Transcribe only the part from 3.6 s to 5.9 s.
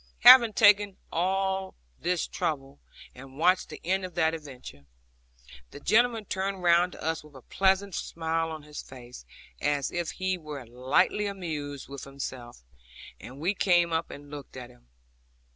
the end of that adventure, the